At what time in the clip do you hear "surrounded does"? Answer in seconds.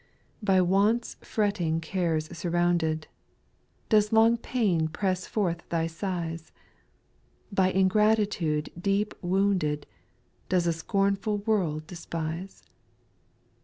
2.35-4.11